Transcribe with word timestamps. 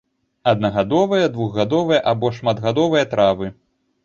Аднагадовыя, 0.51 1.27
двухгадовыя 1.35 2.01
або 2.13 2.33
шматгадовыя 2.39 3.05
травы. 3.15 3.53